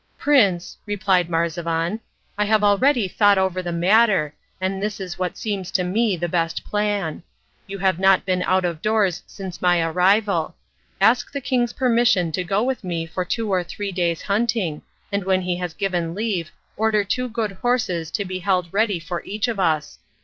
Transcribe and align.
"Prince," 0.17 0.79
replied 0.87 1.29
Marzavan, 1.29 1.99
"I 2.35 2.45
have 2.45 2.63
already 2.63 3.07
thought 3.07 3.37
over 3.37 3.61
the 3.61 3.71
matter, 3.71 4.33
and 4.59 4.81
this 4.81 4.99
is 4.99 5.19
what 5.19 5.37
seems 5.37 5.69
to 5.73 5.83
me 5.83 6.17
the 6.17 6.27
best 6.27 6.65
plan. 6.65 7.21
You 7.67 7.77
have 7.77 7.99
not 7.99 8.25
been 8.25 8.41
out 8.41 8.65
of 8.65 8.81
doors 8.81 9.21
since 9.27 9.61
my 9.61 9.79
arrival. 9.79 10.55
Ask 10.99 11.31
the 11.31 11.39
king's 11.39 11.73
permission 11.73 12.31
to 12.31 12.43
go 12.43 12.63
with 12.63 12.83
me 12.83 13.05
for 13.05 13.23
two 13.23 13.53
or 13.53 13.63
three 13.63 13.91
days' 13.91 14.23
hunting, 14.23 14.81
and 15.11 15.23
when 15.23 15.41
he 15.43 15.55
has 15.57 15.75
given 15.75 16.15
leave 16.15 16.51
order 16.77 17.03
two 17.03 17.29
good 17.29 17.51
horses 17.51 18.09
to 18.09 18.25
be 18.25 18.39
held 18.39 18.69
ready 18.73 18.99
for 18.99 19.21
each 19.23 19.47
of 19.47 19.59
us. 19.59 19.99